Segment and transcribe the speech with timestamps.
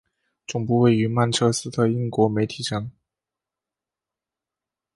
[0.47, 2.89] 总部位于曼彻斯特的英国媒体城。